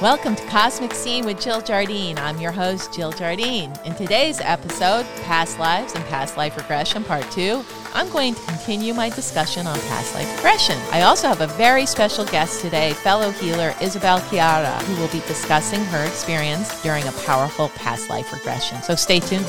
[0.00, 2.18] Welcome to Cosmic Scene with Jill Jardine.
[2.18, 3.72] I'm your host, Jill Jardine.
[3.84, 8.94] In today's episode, Past Lives and Past Life Regression Part 2, I'm going to continue
[8.94, 10.78] my discussion on past life regression.
[10.92, 15.26] I also have a very special guest today, fellow healer Isabel Chiara, who will be
[15.26, 18.80] discussing her experience during a powerful past life regression.
[18.82, 19.46] So stay tuned.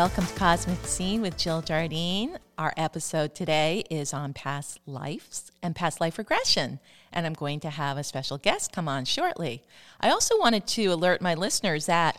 [0.00, 2.38] Welcome to Cosmic Scene with Jill Jardine.
[2.56, 6.80] Our episode today is on past lives and past life regression,
[7.12, 9.62] and I'm going to have a special guest come on shortly.
[10.00, 12.18] I also wanted to alert my listeners that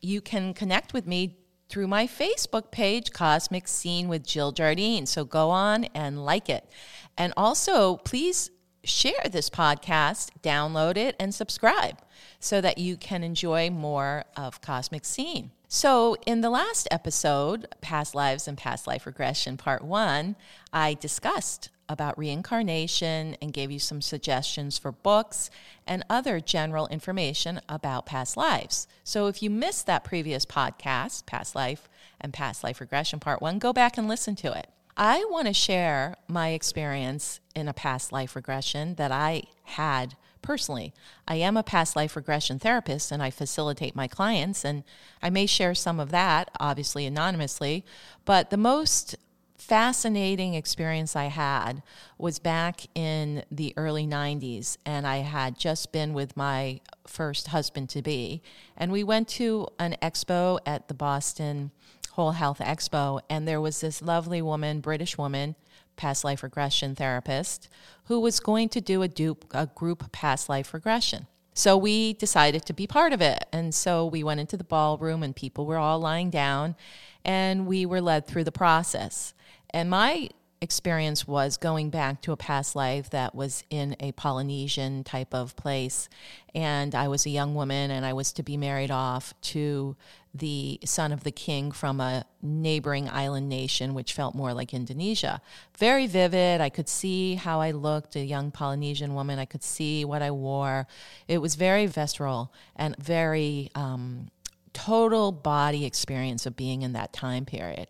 [0.00, 1.36] you can connect with me
[1.68, 5.04] through my Facebook page, Cosmic Scene with Jill Jardine.
[5.04, 6.66] So go on and like it.
[7.18, 8.50] And also, please
[8.84, 11.98] share this podcast, download it, and subscribe
[12.40, 15.50] so that you can enjoy more of Cosmic Scene.
[15.70, 20.34] So, in the last episode, Past Lives and Past Life Regression, Part One,
[20.72, 25.50] I discussed about reincarnation and gave you some suggestions for books
[25.86, 28.88] and other general information about past lives.
[29.04, 31.86] So, if you missed that previous podcast, Past Life
[32.18, 34.68] and Past Life Regression, Part One, go back and listen to it.
[34.96, 40.92] I want to share my experience in a past life regression that I had personally.
[41.26, 44.84] I am a past life regression therapist and I facilitate my clients, and
[45.22, 47.84] I may share some of that, obviously anonymously.
[48.24, 49.16] But the most
[49.56, 51.82] fascinating experience I had
[52.16, 57.90] was back in the early 90s, and I had just been with my first husband
[57.90, 58.40] to be,
[58.76, 61.72] and we went to an expo at the Boston
[62.12, 65.54] Whole Health Expo, and there was this lovely woman, British woman,
[65.98, 67.68] past life regression therapist
[68.04, 71.26] who was going to do a, dupe, a group past life regression.
[71.52, 73.44] So we decided to be part of it.
[73.52, 76.76] And so we went into the ballroom and people were all lying down
[77.24, 79.34] and we were led through the process.
[79.70, 85.04] And my experience was going back to a past life that was in a Polynesian
[85.04, 86.08] type of place.
[86.54, 89.96] And I was a young woman and I was to be married off to
[90.38, 95.40] the son of the king from a neighboring island nation, which felt more like Indonesia.
[95.78, 96.60] Very vivid.
[96.60, 99.38] I could see how I looked, a young Polynesian woman.
[99.38, 100.86] I could see what I wore.
[101.26, 104.28] It was very visceral and very um,
[104.72, 107.88] total body experience of being in that time period.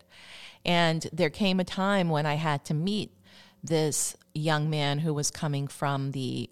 [0.65, 3.11] And there came a time when I had to meet
[3.63, 6.49] this young man who was coming from the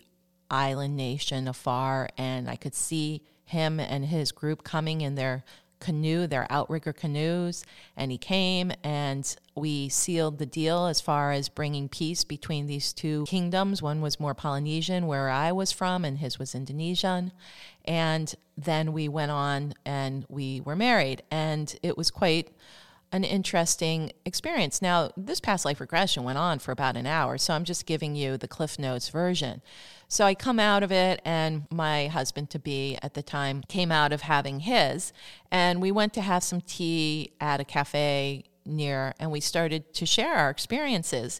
[0.49, 5.43] island nation afar, and I could see him and his group coming in their
[5.79, 7.63] canoe, their outrigger canoes,
[7.95, 12.93] and he came and we sealed the deal as far as bringing peace between these
[12.93, 13.81] two kingdoms.
[13.81, 17.31] One was more Polynesian, where I was from, and his was Indonesian.
[17.85, 22.49] And then we went on and we were married, and it was quite
[23.11, 24.81] an interesting experience.
[24.81, 28.15] Now, this past life regression went on for about an hour, so I'm just giving
[28.15, 29.61] you the Cliff Notes version.
[30.09, 33.91] So I come out of it, and my husband to be at the time came
[33.91, 35.13] out of having his,
[35.51, 40.05] and we went to have some tea at a cafe near, and we started to
[40.05, 41.39] share our experiences.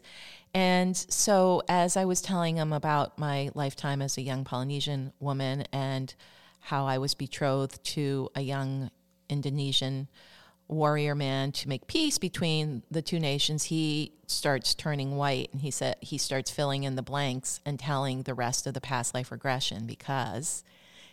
[0.54, 5.64] And so, as I was telling him about my lifetime as a young Polynesian woman
[5.72, 6.14] and
[6.60, 8.90] how I was betrothed to a young
[9.28, 10.08] Indonesian
[10.68, 15.70] warrior man to make peace between the two nations, he starts turning white and he
[15.70, 19.32] said he starts filling in the blanks and telling the rest of the past life
[19.32, 20.62] regression because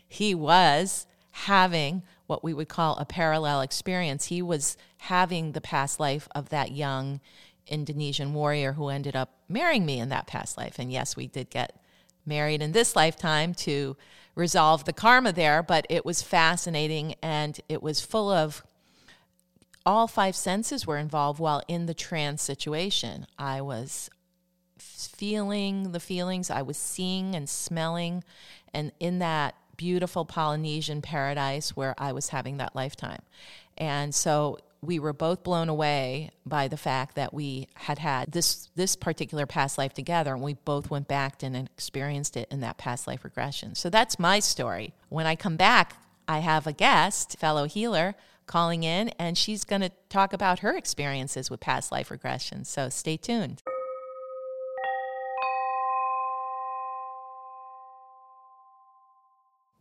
[0.08, 4.26] he was having what we would call a parallel experience.
[4.26, 7.20] He was having the past life of that young
[7.68, 10.80] Indonesian warrior who ended up marrying me in that past life.
[10.80, 11.80] And yes, we did get
[12.26, 13.96] married in this lifetime to
[14.34, 18.64] resolve the karma there, but it was fascinating and it was full of
[19.86, 23.28] all five senses were involved while in the trance situation.
[23.38, 24.10] I was
[24.78, 28.24] feeling the feelings, I was seeing and smelling,
[28.74, 33.22] and in that beautiful Polynesian paradise where I was having that lifetime.
[33.78, 38.70] And so we were both blown away by the fact that we had had this
[38.76, 42.78] this particular past life together and we both went back and experienced it in that
[42.78, 43.76] past life regression.
[43.76, 44.94] So that's my story.
[45.10, 45.96] When I come back,
[46.28, 48.16] I have a guest, fellow healer
[48.46, 52.66] calling in, and she's going to talk about her experiences with past life regression.
[52.66, 53.62] So stay tuned.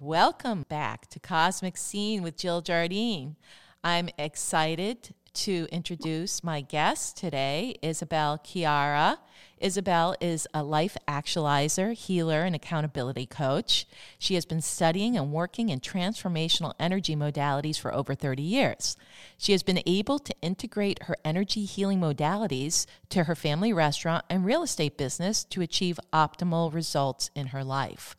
[0.01, 3.37] Welcome back to Cosmic Scene with Jill Jardine.
[3.83, 9.19] I'm excited to introduce my guest today, Isabel Chiara.
[9.59, 13.87] Isabel is a life actualizer, healer, and accountability coach.
[14.19, 18.97] She has been studying and working in transformational energy modalities for over 30 years.
[19.37, 24.45] She has been able to integrate her energy healing modalities to her family restaurant and
[24.45, 28.17] real estate business to achieve optimal results in her life.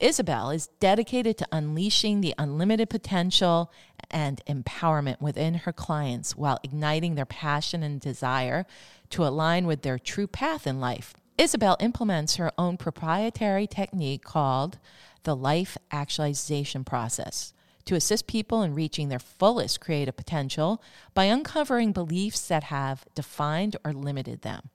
[0.00, 3.72] Isabel is dedicated to unleashing the unlimited potential
[4.10, 8.66] and empowerment within her clients while igniting their passion and desire
[9.10, 11.14] to align with their true path in life.
[11.36, 14.78] Isabel implements her own proprietary technique called
[15.24, 17.52] the life actualization process
[17.86, 20.82] to assist people in reaching their fullest creative potential
[21.12, 24.70] by uncovering beliefs that have defined or limited them.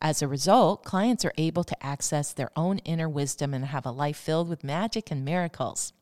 [0.00, 3.90] As a result, clients are able to access their own inner wisdom and have a
[3.90, 5.92] life filled with magic and miracles.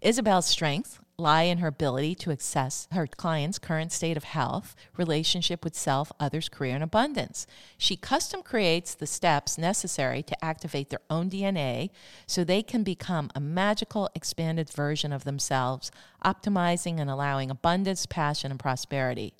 [0.00, 5.62] Isabel's strengths lie in her ability to assess her client's current state of health, relationship
[5.62, 7.46] with self, others, career, and abundance.
[7.76, 11.90] She custom creates the steps necessary to activate their own DNA
[12.26, 15.92] so they can become a magical, expanded version of themselves,
[16.24, 19.34] optimizing and allowing abundance, passion, and prosperity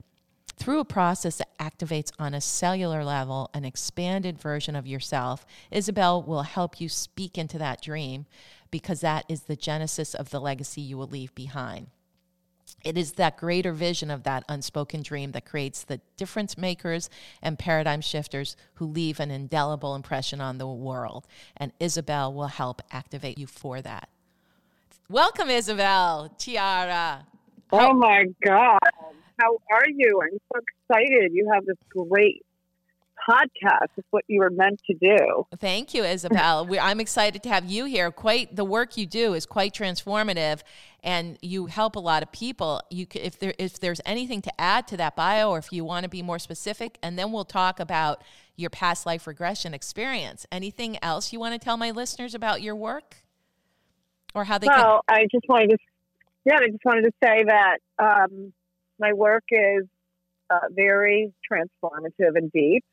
[0.60, 6.22] through a process that activates on a cellular level an expanded version of yourself, Isabel
[6.22, 8.26] will help you speak into that dream
[8.70, 11.86] because that is the genesis of the legacy you will leave behind.
[12.84, 17.08] It is that greater vision of that unspoken dream that creates the difference makers
[17.42, 21.26] and paradigm shifters who leave an indelible impression on the world.
[21.56, 24.10] And Isabel will help activate you for that.
[25.08, 27.26] Welcome, Isabel Chiara.
[27.72, 28.78] Oh my God.
[29.40, 30.20] How are you?
[30.22, 31.32] I'm so excited.
[31.32, 32.44] You have this great
[33.28, 33.88] podcast.
[33.96, 35.46] It's what you were meant to do.
[35.58, 36.66] Thank you, Isabel.
[36.66, 38.10] we, I'm excited to have you here.
[38.10, 40.60] Quite the work you do is quite transformative,
[41.02, 42.82] and you help a lot of people.
[42.90, 46.04] You, if there if there's anything to add to that bio, or if you want
[46.04, 48.22] to be more specific, and then we'll talk about
[48.56, 50.46] your past life regression experience.
[50.52, 53.16] Anything else you want to tell my listeners about your work,
[54.34, 54.66] or how they?
[54.66, 55.78] Well, can- I just wanted to,
[56.44, 57.78] yeah, I just wanted to say that.
[57.98, 58.52] Um,
[59.00, 59.86] my work is
[60.50, 62.84] uh, very transformative and deep.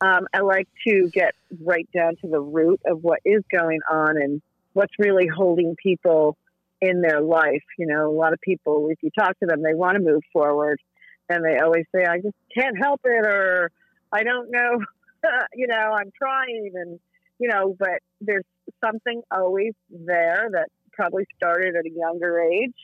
[0.00, 4.16] Um, I like to get right down to the root of what is going on
[4.16, 4.40] and
[4.72, 6.38] what's really holding people
[6.80, 7.62] in their life.
[7.78, 10.22] You know, a lot of people, if you talk to them, they want to move
[10.32, 10.80] forward
[11.28, 13.70] and they always say, I just can't help it or
[14.10, 14.80] I don't know,
[15.54, 16.98] you know, I'm trying and,
[17.38, 18.44] you know, but there's
[18.82, 22.74] something always there that probably started at a younger age.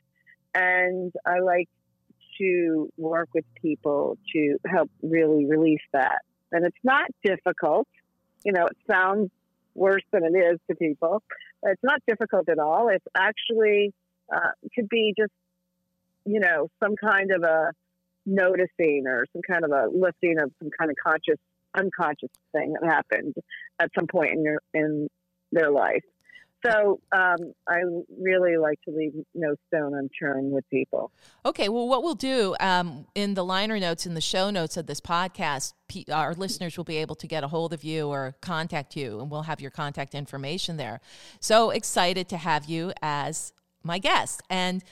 [0.55, 1.69] And I like
[2.39, 6.21] to work with people to help really release that.
[6.53, 7.89] And it's not difficult.
[8.45, 9.31] You know, it sounds
[9.75, 11.23] worse than it is to people.
[11.63, 12.89] It's not difficult at all.
[12.89, 13.93] It's actually
[14.35, 15.33] uh, could be just,
[16.25, 17.73] you know, some kind of a
[18.25, 21.41] noticing or some kind of a lifting of some kind of conscious,
[21.77, 23.35] unconscious thing that happened
[23.79, 25.09] at some point in your in
[25.53, 26.03] their life.
[26.65, 27.81] So um, I
[28.21, 31.13] really like to leave no stone unturned with people.
[31.45, 34.87] Okay, well, what we'll do um, in the liner notes, in the show notes of
[34.87, 35.75] this podcast,
[36.13, 39.31] our listeners will be able to get a hold of you or contact you, and
[39.31, 41.01] we'll have your contact information there.
[41.41, 43.53] So excited to have you as
[43.87, 44.43] my guest.
[44.51, 44.83] And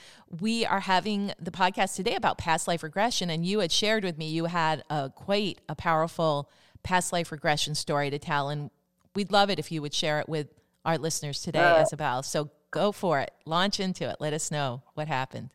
[0.41, 3.29] we are having the podcast today about past life regression.
[3.29, 6.49] And you had shared with me you had a quite a powerful
[6.83, 8.49] past life regression story to tell.
[8.49, 8.71] And
[9.15, 10.47] we'd love it if you would share it with
[10.85, 12.23] our listeners today, uh, Isabel.
[12.23, 13.33] So go for it.
[13.47, 14.17] Launch into it.
[14.21, 15.51] Let us know what happened.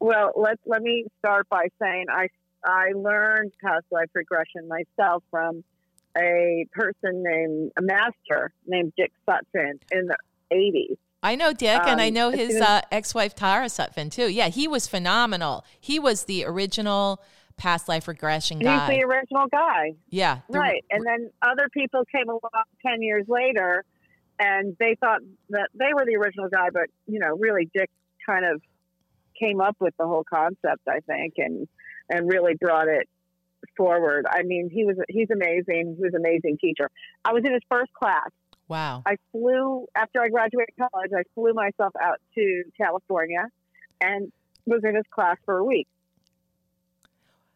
[0.00, 2.28] Well, let let me start by saying I
[2.64, 5.64] I learned past life regression myself from
[6.16, 10.16] a person named a master named Dick Sutphin in the
[10.52, 10.96] 80s.
[11.22, 14.28] I know Dick, um, and I um, know his uh, ex-wife Tara Sutphin too.
[14.28, 15.64] Yeah, he was phenomenal.
[15.80, 17.22] He was the original
[17.56, 18.86] past life regression guy.
[18.86, 19.92] He's the original guy.
[20.10, 20.84] Yeah, the, right.
[20.90, 23.84] And then other people came along ten years later
[24.38, 25.20] and they thought
[25.50, 27.90] that they were the original guy, but you know, really Dick
[28.26, 28.60] kind of
[29.38, 31.68] came up with the whole concept, I think, and
[32.08, 33.08] and really brought it
[33.76, 34.26] forward.
[34.28, 35.96] I mean, he was he's amazing.
[35.96, 36.90] He was an amazing teacher.
[37.24, 38.30] I was in his first class.
[38.68, 39.02] Wow.
[39.04, 41.10] I flew after I graduated college.
[41.16, 43.44] I flew myself out to California
[44.00, 44.32] and
[44.66, 45.88] was in his class for a week.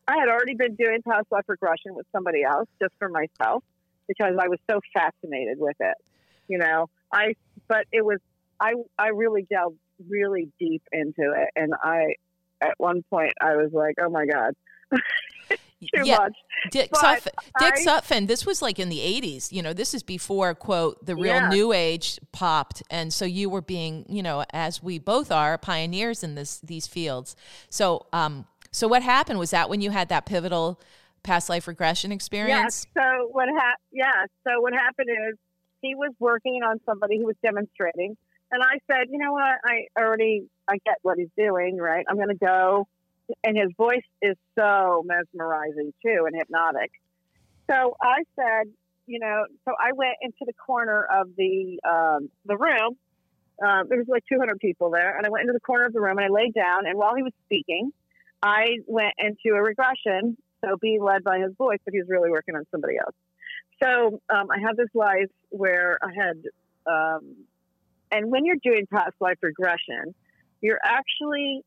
[0.09, 3.64] I had already been doing past life regression with somebody else just for myself
[4.06, 5.97] because I was so fascinated with it
[6.49, 7.35] you know, I,
[7.69, 8.19] but it was,
[8.61, 11.49] I, I really delved really deep into it.
[11.57, 12.15] And I,
[12.61, 14.55] at one point, I was like, oh my God.
[15.95, 16.17] Too yeah.
[16.17, 16.37] much.
[16.71, 19.53] Dick, Dick I, Sutphin, this was like in the 80s.
[19.53, 21.49] You know, this is before, quote, the real yeah.
[21.49, 22.83] new age popped.
[22.91, 26.87] And so you were being, you know, as we both are, pioneers in this these
[26.87, 27.37] fields.
[27.69, 29.38] So um, So what happened?
[29.38, 30.81] Was that when you had that pivotal
[31.23, 32.87] past life regression experience?
[32.97, 33.03] Yeah.
[33.03, 33.87] So what happened?
[33.93, 34.25] Yeah.
[34.47, 35.37] So what happened is
[35.87, 38.16] he was working on somebody who was demonstrating,
[38.50, 39.59] and I said, you know what?
[39.64, 41.78] I already I get what he's doing.
[41.78, 42.05] Right.
[42.09, 42.87] I'm going to go.
[43.43, 46.93] And his voice is so mesmerizing too and hypnotic.
[47.69, 48.73] So I said,
[49.07, 52.97] you know, so I went into the corner of the um, the room.
[53.64, 56.00] Um, there was like 200 people there, and I went into the corner of the
[56.00, 56.87] room and I laid down.
[56.87, 57.90] And while he was speaking,
[58.43, 62.31] I went into a regression, so being led by his voice, but he was really
[62.31, 63.14] working on somebody else.
[63.83, 66.42] So um, I had this life where I had,
[66.87, 67.37] um,
[68.11, 70.14] and when you're doing past life regression,
[70.61, 71.62] you're actually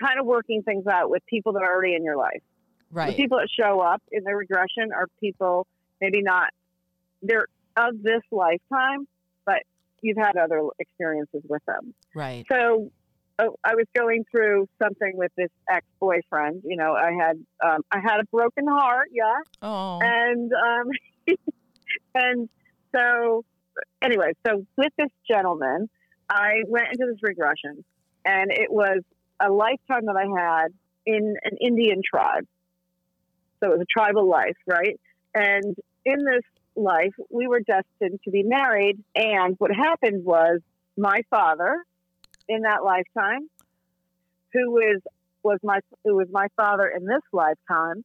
[0.00, 2.42] kind of working things out with people that are already in your life.
[2.90, 3.10] Right.
[3.10, 5.66] The people that show up in the regression are people
[6.00, 6.50] maybe not
[7.22, 9.08] they're of this lifetime,
[9.44, 9.62] but
[10.02, 11.94] you've had other experiences with them.
[12.14, 12.44] Right.
[12.50, 12.90] So
[13.38, 16.62] oh, I was going through something with this ex boyfriend.
[16.64, 19.98] You know, I had um, I had a broken heart, yeah, Oh.
[20.00, 20.90] and um,
[22.14, 22.48] and
[22.94, 23.44] so
[24.02, 25.88] anyway, so with this gentleman,
[26.28, 27.84] I went into this regression,
[28.24, 29.00] and it was
[29.40, 30.68] a lifetime that I had
[31.06, 32.46] in an Indian tribe.
[33.60, 34.98] So it was a tribal life, right?
[35.34, 36.42] And in this
[36.76, 39.02] life, we were destined to be married.
[39.14, 40.60] And what happened was
[40.96, 41.84] my father,
[42.48, 43.48] in that lifetime,
[44.52, 45.00] who was
[45.42, 48.04] was my who was my father in this lifetime,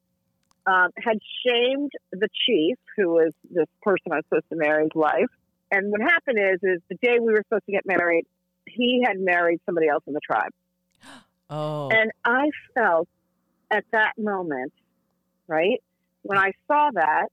[0.70, 5.30] um, had shamed the chief, who was this person I was supposed to marry's wife.
[5.72, 8.26] And what happened is, is the day we were supposed to get married,
[8.68, 10.52] he had married somebody else in the tribe.
[11.50, 11.90] oh.
[11.90, 13.08] And I felt
[13.72, 14.74] at that moment,
[15.48, 15.82] right,
[16.22, 17.28] when I saw that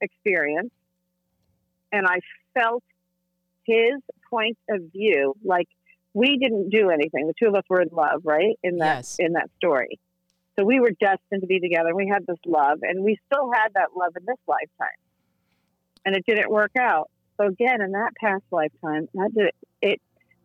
[0.00, 0.70] experience
[1.92, 2.20] and I
[2.54, 2.82] felt
[3.64, 5.68] his point of view, like
[6.14, 7.26] we didn't do anything.
[7.26, 8.58] The two of us were in love, right?
[8.62, 9.16] In that Yes.
[9.18, 9.98] in that story.
[10.58, 11.94] So we were destined to be together.
[11.94, 14.98] We had this love and we still had that love in this lifetime.
[16.04, 17.10] And it didn't work out.
[17.36, 20.00] So again, in that past lifetime, that did it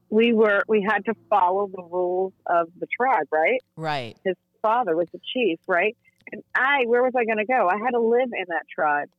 [0.10, 3.62] we were we had to follow the rules of the tribe, right?
[3.76, 4.16] right.
[4.24, 5.96] his father was the chief, right?
[6.32, 7.68] And I, where was I going to go?
[7.68, 9.10] I had to live in that tribe.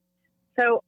[0.59, 0.83] So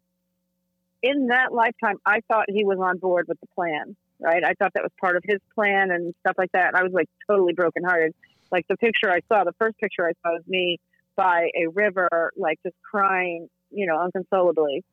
[1.02, 4.42] in that lifetime, I thought he was on board with the plan, right?
[4.44, 6.68] I thought that was part of his plan and stuff like that.
[6.68, 8.14] And I was like totally brokenhearted.
[8.50, 10.78] Like the picture I saw, the first picture I saw was me
[11.16, 14.84] by a river, like just crying, you know, unconsolably.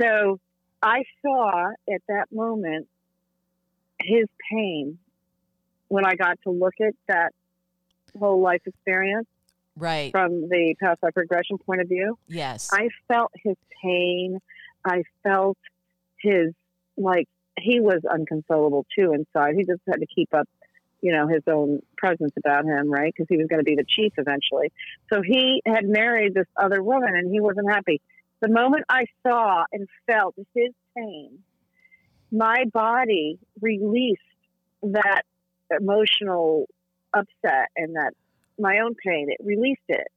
[0.00, 0.38] So
[0.82, 2.88] I saw at that moment
[4.02, 4.98] his pain
[5.88, 7.32] when I got to look at that
[8.18, 9.28] whole life experience
[9.76, 10.10] Right.
[10.10, 12.18] from the past life regression point of view.
[12.28, 12.68] Yes.
[12.72, 14.38] I felt his pain.
[14.84, 15.56] I felt
[16.20, 16.52] his
[16.96, 17.26] like
[17.58, 19.54] he was unconsolable too inside.
[19.56, 20.48] He just had to keep up,
[21.00, 23.12] you know, his own presence about him, right?
[23.14, 24.72] Because he was going to be the chief eventually.
[25.12, 28.00] So he had married this other woman, and he wasn't happy.
[28.40, 31.38] The moment I saw and felt his pain,
[32.32, 34.20] my body released
[34.82, 35.22] that
[35.70, 36.66] emotional
[37.14, 38.14] upset and that
[38.58, 39.28] my own pain.
[39.28, 40.08] It released it.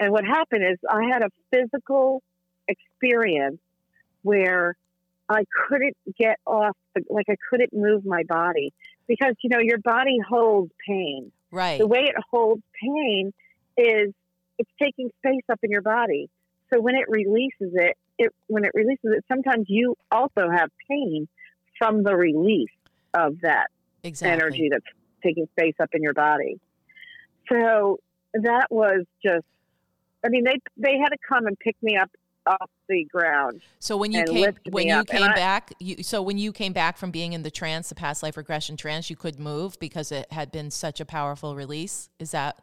[0.00, 2.22] And what happened is I had a physical
[2.68, 3.58] experience
[4.22, 4.74] where
[5.28, 6.76] I couldn't get off,
[7.08, 8.72] like I couldn't move my body
[9.08, 11.32] because, you know, your body holds pain.
[11.50, 11.78] right.
[11.78, 13.32] The way it holds pain
[13.76, 14.12] is
[14.58, 16.30] it's taking space up in your body.
[16.72, 21.28] So when it releases it, it when it releases it, sometimes you also have pain
[21.78, 22.68] from the release
[23.14, 23.68] of that
[24.02, 24.32] exactly.
[24.32, 24.84] energy that's
[25.22, 26.58] taking space up in your body.
[27.50, 28.00] So
[28.32, 29.44] that was just,
[30.24, 32.10] I mean, they they had to come and pick me up
[32.46, 33.60] off the ground.
[33.78, 36.96] So when you came when you came I- back, you so when you came back
[36.96, 40.30] from being in the trance, the past life regression trance, you could move because it
[40.32, 42.08] had been such a powerful release.
[42.18, 42.62] Is that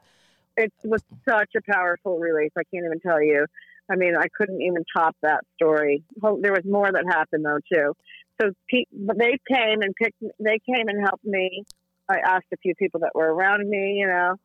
[0.57, 2.51] It was such a powerful release.
[2.57, 3.45] I can't even tell you.
[3.91, 6.03] I mean, I couldn't even top that story.
[6.21, 7.93] There was more that happened though too.
[8.41, 10.21] So they came and picked.
[10.39, 11.65] They came and helped me.
[12.09, 14.35] I asked a few people that were around me, you know,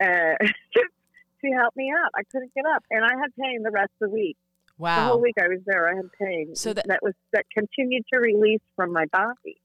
[0.00, 0.36] uh,
[1.44, 2.10] to help me up.
[2.14, 4.36] I couldn't get up, and I had pain the rest of the week.
[4.78, 6.54] The whole week I was there, I had pain.
[6.56, 9.60] So that- that was that continued to release from my body.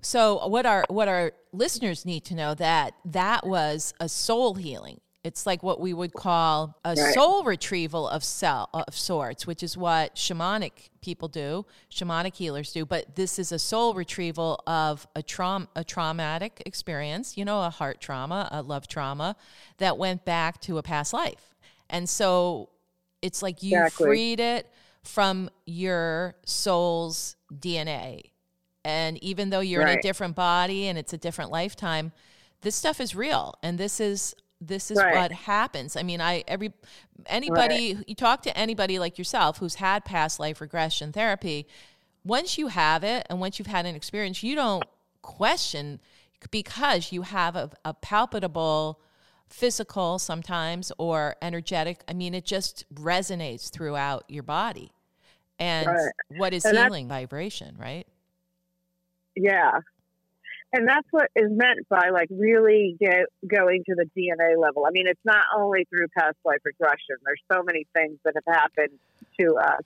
[0.00, 5.00] So what our what our listeners need to know that that was a soul healing.
[5.22, 7.14] It's like what we would call a Right.
[7.14, 12.84] soul retrieval of cell of sorts, which is what shamanic people do, shamanic healers do.
[12.84, 17.70] But this is a soul retrieval of a traum a traumatic experience, you know, a
[17.70, 19.34] heart trauma, a love trauma
[19.78, 21.54] that went back to a past life.
[21.88, 22.68] And so
[23.24, 24.06] it's like you Exactly.
[24.06, 24.70] freed it
[25.02, 28.30] from your soul's DNA.
[28.84, 32.12] And even though you're in a different body and it's a different lifetime,
[32.60, 33.54] this stuff is real.
[33.62, 35.14] And this is this is right.
[35.14, 35.96] what happens.
[35.96, 36.72] I mean, I every
[37.26, 38.04] anybody right.
[38.06, 41.66] you talk to anybody like yourself who's had past life regression therapy,
[42.24, 44.84] once you have it and once you've had an experience, you don't
[45.22, 45.98] question
[46.50, 49.00] because you have a, a palpable
[49.54, 52.02] physical sometimes or energetic.
[52.08, 54.90] I mean, it just resonates throughout your body.
[55.60, 56.10] And right.
[56.36, 58.06] what is and healing vibration, right?
[59.36, 59.78] Yeah.
[60.72, 64.86] And that's what is meant by like really get, going to the DNA level.
[64.86, 67.16] I mean, it's not only through past life regression.
[67.24, 68.98] There's so many things that have happened
[69.38, 69.82] to us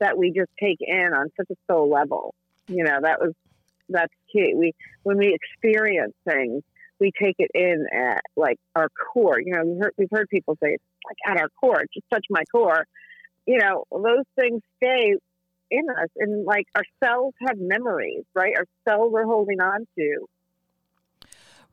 [0.00, 2.34] that we just take in on such a soul level.
[2.66, 3.32] You know, that was
[3.88, 4.54] that's key.
[4.56, 6.64] We when we experience things,
[7.04, 9.38] we take it in at like our core.
[9.38, 12.24] You know, we've heard, we've heard people say it's like at our core, just touch
[12.30, 12.86] my core.
[13.46, 15.16] You know, those things stay
[15.70, 18.54] in us, and like our cells have memories, right?
[18.56, 20.26] Our cells are holding on to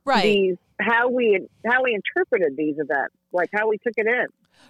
[0.04, 4.26] right these how we how we interpreted these events, like how we took it in.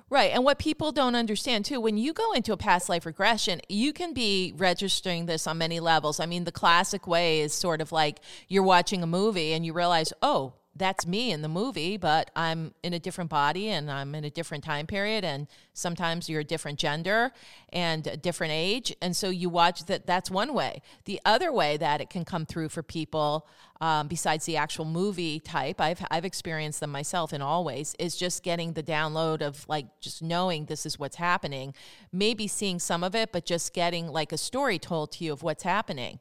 [0.08, 0.30] Right.
[0.32, 3.92] And what people don't understand too, when you go into a past life regression, you
[3.92, 6.20] can be registering this on many levels.
[6.20, 9.72] I mean, the classic way is sort of like you're watching a movie and you
[9.72, 14.14] realize, oh, that's me in the movie, but I'm in a different body and I'm
[14.14, 15.22] in a different time period.
[15.22, 17.32] And sometimes you're a different gender
[17.72, 18.94] and a different age.
[19.02, 20.80] And so you watch that, that's one way.
[21.04, 23.46] The other way that it can come through for people,
[23.82, 28.16] um, besides the actual movie type, I've, I've experienced them myself in all ways, is
[28.16, 31.74] just getting the download of like just knowing this is what's happening.
[32.12, 35.42] Maybe seeing some of it, but just getting like a story told to you of
[35.42, 36.18] what's happening.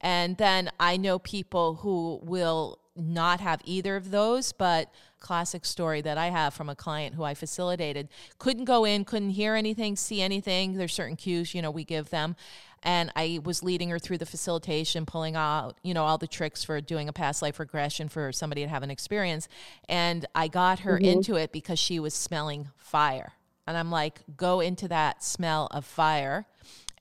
[0.00, 6.00] And then I know people who will not have either of those, but classic story
[6.00, 9.96] that I have from a client who I facilitated couldn't go in, couldn't hear anything,
[9.96, 10.74] see anything.
[10.74, 12.36] There's certain cues, you know, we give them.
[12.82, 16.62] And I was leading her through the facilitation, pulling out, you know, all the tricks
[16.62, 19.48] for doing a past life regression for somebody to have an experience.
[19.88, 21.04] And I got her mm-hmm.
[21.04, 23.32] into it because she was smelling fire.
[23.66, 26.46] And I'm like, go into that smell of fire.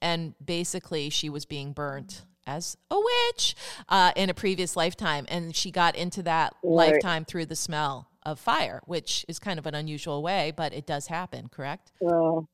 [0.02, 3.56] And basically, she was being burnt as a witch
[3.90, 5.26] uh, in a previous lifetime.
[5.30, 6.94] And she got into that right.
[6.94, 10.88] lifetime through the smell of fire, which is kind of an unusual way, but it
[10.88, 11.92] does happen, correct?
[12.00, 12.50] Well,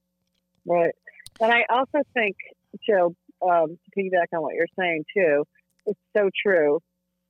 [0.66, 0.94] right.
[1.40, 2.36] And I also think,
[2.86, 5.46] Jill, um, to piggyback on what you're saying too,
[5.86, 6.80] it's so true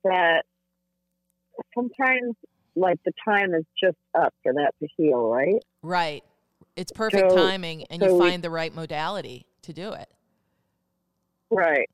[0.04, 0.42] that
[1.74, 2.34] sometimes
[2.76, 5.62] like the time is just up for that to heal, right?
[5.82, 6.24] Right.
[6.76, 10.08] It's perfect so, timing and so you find we, the right modality to do it.
[11.50, 11.88] Right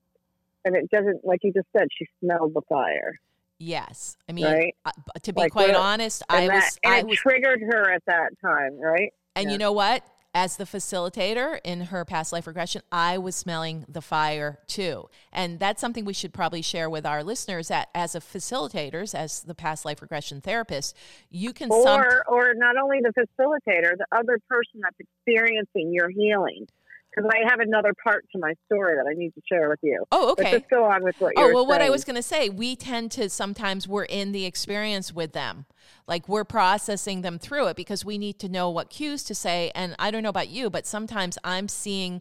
[0.65, 3.15] and it doesn't like you just said she smelled the fire
[3.59, 4.75] yes i mean right?
[4.85, 4.91] uh,
[5.23, 8.03] to be like, quite honest i that, was and i it was triggered her at
[8.07, 9.53] that time right and yeah.
[9.53, 14.01] you know what as the facilitator in her past life regression, I was smelling the
[14.01, 15.09] fire too.
[15.33, 19.41] And that's something we should probably share with our listeners that as a facilitators, as
[19.41, 20.97] the past life regression therapist,
[21.31, 26.09] you can or some- or not only the facilitator, the other person that's experiencing your
[26.11, 26.69] healing
[27.15, 30.05] because I have another part to my story that I need to share with you.
[30.13, 30.45] Oh, okay.
[30.45, 31.69] But just go on with what oh, you're Oh, well, saying.
[31.69, 35.33] what I was going to say, we tend to sometimes we're in the experience with
[35.33, 35.67] them.
[36.07, 39.71] Like we're processing them through it because we need to know what cues to say.
[39.75, 42.21] And I don't know about you, but sometimes I'm seeing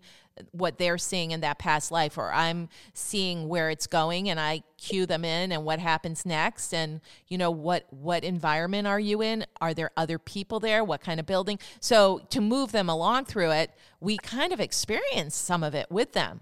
[0.52, 4.62] what they're seeing in that past life or i'm seeing where it's going and i
[4.80, 9.22] cue them in and what happens next and you know what what environment are you
[9.22, 9.46] in?
[9.62, 10.84] Are there other people there?
[10.84, 11.60] What kind of building?
[11.80, 16.14] So to move them along through it we kind of experience some of it with
[16.14, 16.42] them.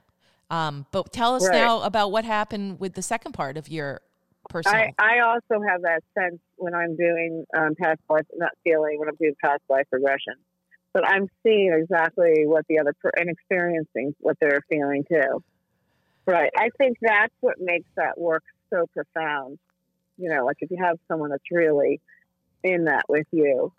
[0.49, 1.55] Um, but tell us right.
[1.55, 4.01] now about what happened with the second part of your
[4.49, 8.97] personal I, I also have that sense when i'm doing um, past life not feeling
[8.97, 10.35] when i'm doing past life regression
[10.93, 15.43] but I'm seeing exactly what the other per- and experiencing what they're feeling too.
[16.25, 16.51] Right.
[16.57, 19.59] I think that's what makes that work so profound.
[20.17, 22.01] You know, like if you have someone that's really
[22.63, 23.71] in that with you,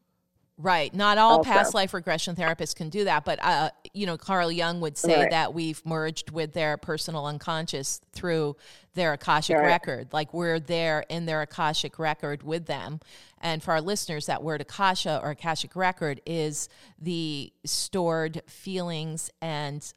[0.60, 0.92] Right.
[0.92, 1.50] Not all also.
[1.50, 5.20] past life regression therapists can do that, but uh, you know, Carl Jung would say
[5.20, 5.30] right.
[5.30, 8.56] that we've merged with their personal unconscious through
[8.94, 9.64] their akashic right.
[9.64, 10.12] record.
[10.12, 12.98] Like we're there in their akashic record with them.
[13.40, 16.68] And for our listeners, that word akasha or akashic record is
[16.98, 19.92] the stored feelings and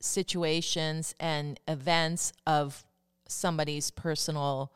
[0.00, 2.84] situations and events of
[3.26, 4.72] somebody's personal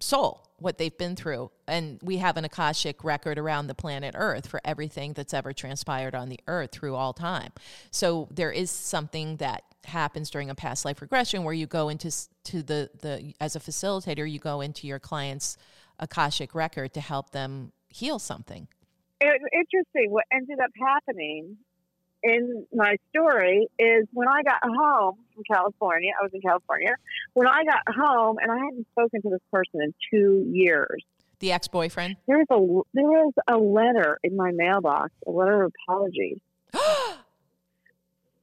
[0.00, 1.50] soul what they've been through.
[1.68, 6.14] And we have an Akashic record around the planet Earth for everything that's ever transpired
[6.14, 7.52] on the Earth through all time.
[7.90, 12.10] So there is something that happens during a past life regression where you go into
[12.44, 15.56] to the, the as a facilitator, you go into your client's
[16.00, 18.66] Akashic record to help them heal something.
[19.20, 20.10] Interesting.
[20.10, 21.56] What ended up happening
[22.22, 26.94] in my story is when I got home from California, I was in California.
[27.34, 31.02] When I got home, and I hadn't spoken to this person in two years,
[31.40, 32.16] The ex boyfriend?
[32.26, 32.58] There was a
[32.94, 36.40] there was a letter in my mailbox, a letter of apology.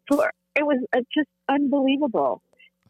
[0.08, 2.42] For it was uh, just unbelievable.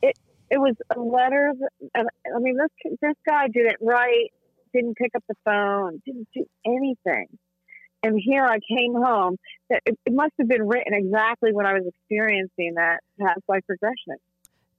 [0.02, 0.18] It
[0.50, 1.50] it was a letter.
[1.50, 1.58] Of,
[1.96, 4.32] I mean, this this guy didn't write,
[4.74, 7.28] didn't pick up the phone, didn't do anything.
[8.04, 9.38] And here I came home.
[9.70, 13.64] That it, it must have been written exactly when I was experiencing that past life
[13.68, 14.18] regression.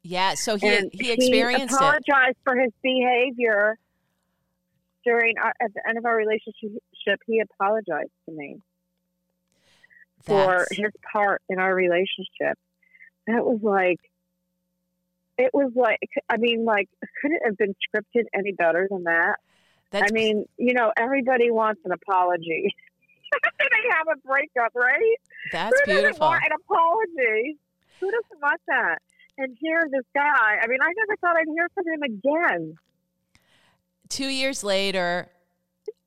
[0.03, 1.79] Yeah, so he And he experienced he it.
[1.79, 3.79] apologized for his behavior
[5.05, 7.21] during our, at the end of our relationship.
[7.27, 8.59] He apologized to me
[10.25, 12.59] for his part in our relationship.
[13.27, 14.01] That was like,
[15.39, 16.89] it was like, I mean, like,
[17.21, 19.37] could it have been scripted any better than that?
[19.91, 22.75] that's I mean, you know, everybody wants an apology.
[23.59, 25.17] they have a breakup, right?
[25.51, 26.29] that's Who beautiful.
[26.29, 27.59] want an apology?
[28.01, 28.99] Who doesn't want that?
[29.39, 32.75] And here, this guy, I mean, I never thought I'd hear from him again.
[34.09, 35.31] Two years later,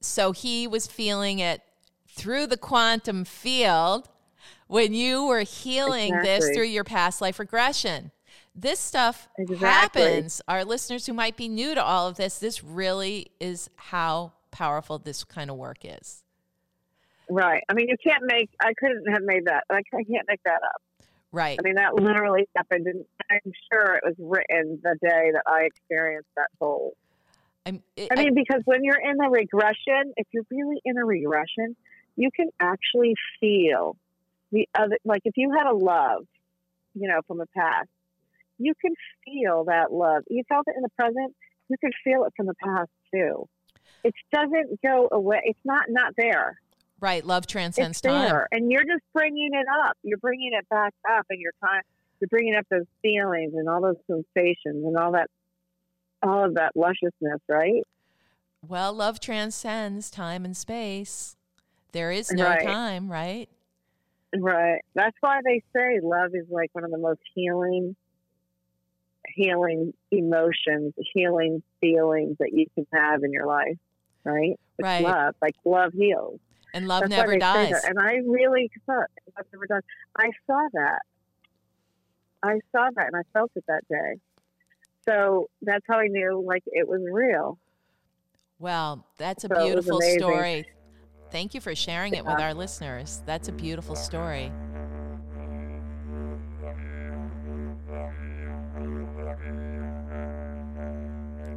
[0.01, 1.61] so he was feeling it
[2.07, 4.09] through the quantum field
[4.67, 8.11] when you were healing this through your past life regression.
[8.53, 10.01] This stuff Exactly.
[10.01, 10.41] happens.
[10.47, 14.97] Our listeners who might be new to all of this, this really is how powerful
[14.97, 16.23] this kind of work is.
[17.29, 17.63] Right.
[17.69, 19.63] I mean, you can't make, I couldn't have made that.
[19.69, 20.81] Like, I can't make that up.
[21.31, 21.59] Right.
[21.59, 22.88] I mean, that literally happened.
[22.88, 26.95] And I'm sure it was written the day that I experienced that whole.
[27.65, 31.05] I'm, it, I mean, because when you're in a regression, if you're really in a
[31.05, 31.75] regression,
[32.15, 33.97] you can actually feel
[34.51, 36.25] the other, like if you had a love,
[36.93, 37.89] you know, from the past,
[38.57, 38.93] you can
[39.25, 40.23] feel that love.
[40.29, 41.35] You felt it in the present,
[41.69, 43.49] you can feel it from the past too.
[44.03, 45.41] It doesn't go away.
[45.43, 46.61] It's not not there.
[46.99, 47.25] Right.
[47.25, 48.45] Love transcends it's time.
[48.51, 49.97] and you're just bringing it up.
[50.03, 51.81] You're bringing it back up, and you're trying.
[52.19, 55.27] You're bringing up those feelings and all those sensations and all that,
[56.23, 57.84] all of that lusciousness, right?
[58.67, 61.36] Well, love transcends time and space.
[61.91, 62.63] There is no Right.
[62.63, 63.49] time, right?
[64.36, 64.81] Right.
[64.95, 67.95] That's why they say love is like one of the most healing,
[69.27, 73.77] healing emotions, healing feelings that you can have in your life.
[74.23, 74.60] Right.
[74.77, 75.03] It's Right.
[75.03, 75.36] love.
[75.41, 76.39] Like love heals.
[76.75, 77.85] And love That's never dies.
[77.85, 79.07] And I really thought
[79.38, 79.81] love never dies.
[80.17, 80.99] I saw that.
[82.43, 84.19] I saw that, and I felt it that day.
[85.07, 87.57] So that's how I knew like it was real.
[88.59, 90.65] Well, that's a So beautiful story.
[91.31, 93.23] Thank you for sharing it with our listeners.
[93.25, 94.51] That's a beautiful story.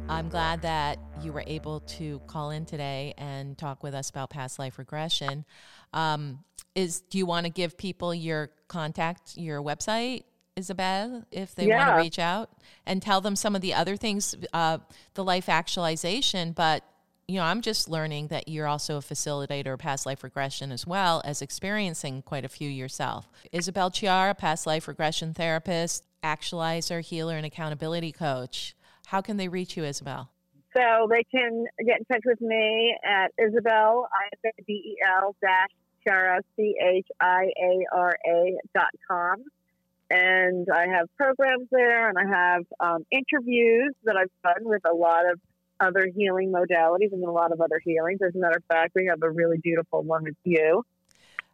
[0.09, 4.31] I'm glad that you were able to call in today and talk with us about
[4.31, 5.45] past life regression.
[5.93, 6.43] Um,
[6.73, 10.23] is do you want to give people your contact, your website,
[10.55, 12.49] Isabel, if they want to reach out
[12.87, 14.79] and tell them some of the other things, uh,
[15.13, 16.83] the life actualization, but
[17.27, 20.87] you know, I'm just learning that you're also a facilitator of past life regression as
[20.87, 23.29] well as experiencing quite a few yourself.
[23.51, 28.75] Isabel Chiara, past life regression therapist, actualizer, healer, and accountability coach.
[29.09, 30.29] How can they reach you, Isabel?
[30.77, 35.69] So they can get in touch with me at Isabel, I-S-A-B-E-L dash
[36.03, 39.43] Chiara, C-H-I-A-R-A dot com.
[40.11, 44.93] And I have programs there and I have um, interviews that I've done with a
[44.93, 45.39] lot of
[45.79, 48.21] other healing modalities and a lot of other healings.
[48.21, 50.85] As a matter of fact, we have a really beautiful one with you,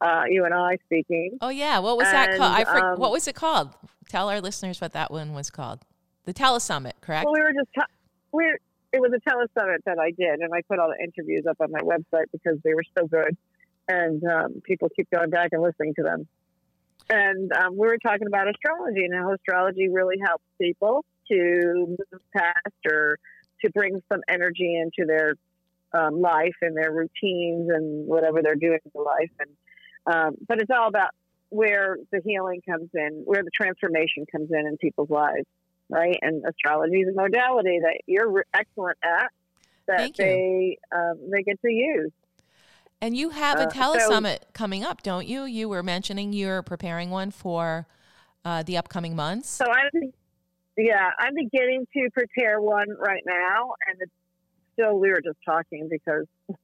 [0.01, 1.37] uh, you and I speaking.
[1.39, 2.53] Oh yeah, what was that called?
[2.53, 3.73] I And, for, um, what was it called?
[4.09, 5.85] Tell our listeners what that one was called.
[6.25, 7.25] The Telesummit, correct?
[7.25, 7.85] Well, we were just, ta-
[8.31, 8.55] we
[8.95, 11.69] it was a telesummit that I did, and I put all the interviews up on
[11.69, 13.35] my website because they were so good,
[13.89, 16.27] and um, people keep going back and listening to them.
[17.09, 22.21] And um, we were talking about astrology and how astrology really helps people to move
[22.35, 23.19] past or
[23.63, 25.35] to bring some energy into their
[25.93, 29.31] um, life and their routines and whatever they're doing in life.
[29.39, 29.49] And
[30.07, 31.09] um, but it's all about
[31.49, 35.45] where the healing comes in, where the transformation comes in in people's lives
[35.89, 36.17] right?
[36.21, 39.29] And astrology is a modality that you're excellent at
[39.87, 42.11] that Thank they um, they get to use.
[43.01, 45.43] and you have a uh, so- coming up, don't you?
[45.43, 47.87] You were mentioning you're preparing one for
[48.43, 49.49] uh, the upcoming months.
[49.49, 50.13] So I'm
[50.77, 54.11] yeah, I'm beginning to prepare one right now, and it's
[54.73, 56.25] still we were just talking because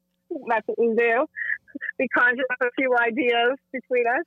[0.48, 1.26] that's what we do.
[1.98, 4.26] We conjure up a few ideas between us,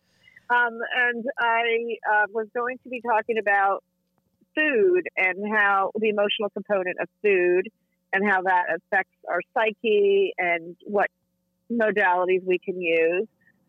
[0.48, 3.84] um, and I uh, was going to be talking about
[4.54, 7.68] food and how the emotional component of food
[8.12, 11.08] and how that affects our psyche and what
[11.70, 13.26] modalities we can use.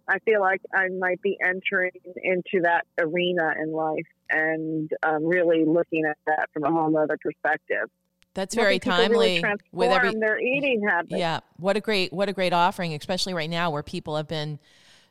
[0.07, 5.65] I feel like I might be entering into that arena in life and um, really
[5.65, 7.89] looking at that from a whole other perspective.
[8.35, 11.15] That's very timely really with every their eating habits.
[11.15, 14.59] Yeah, what a great what a great offering, especially right now where people have been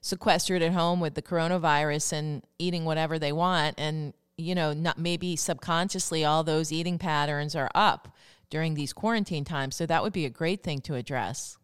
[0.02, 4.98] sequestered at home with the coronavirus and eating whatever they want and you know, not
[4.98, 8.08] maybe subconsciously all those eating patterns are up
[8.50, 9.76] during these quarantine times.
[9.76, 11.58] So that would be a great thing to address.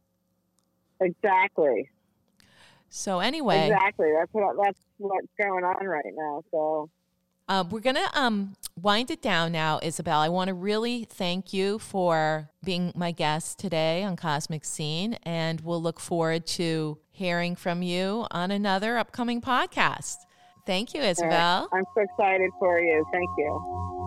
[1.00, 1.88] Exactly.
[2.88, 4.12] So anyway, exactly.
[4.16, 6.42] That's what that's what's going on right now.
[6.50, 6.90] So
[7.48, 10.20] uh, we're going to um, wind it down now, Isabel.
[10.20, 15.60] I want to really thank you for being my guest today on Cosmic Scene, and
[15.62, 20.18] we'll look forward to hearing from you on another upcoming podcast.
[20.66, 21.68] Thank you, Isabel.
[21.72, 23.04] I'm so excited for you.
[23.12, 24.06] Thank you.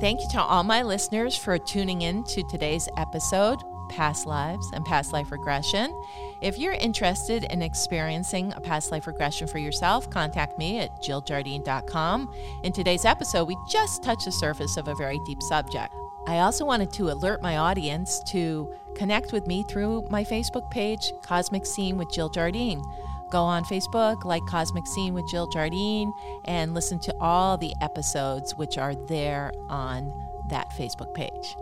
[0.00, 4.84] Thank you to all my listeners for tuning in to today's episode past lives and
[4.84, 5.94] past life regression.
[6.40, 12.32] If you're interested in experiencing a past life regression for yourself, contact me at jilljardine.com.
[12.64, 15.94] In today's episode, we just touched the surface of a very deep subject.
[16.26, 21.12] I also wanted to alert my audience to connect with me through my Facebook page,
[21.22, 22.82] Cosmic Scene with Jill Jardine.
[23.30, 26.12] Go on Facebook, like Cosmic Scene with Jill Jardine,
[26.44, 30.12] and listen to all the episodes which are there on
[30.48, 31.56] that Facebook page.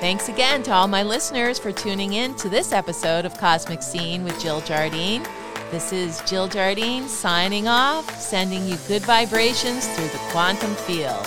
[0.00, 4.24] Thanks again to all my listeners for tuning in to this episode of Cosmic Scene
[4.24, 5.24] with Jill Jardine.
[5.72, 11.24] This is Jill Jardine signing off, sending you good vibrations through the quantum field.